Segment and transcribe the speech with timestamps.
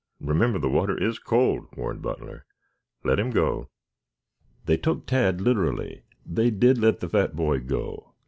[0.19, 2.47] Remember the water is cold," warned Butler.
[3.03, 3.69] "Let him go."
[4.65, 6.01] They took Tad literally.
[6.25, 8.15] They did let the fat boy go.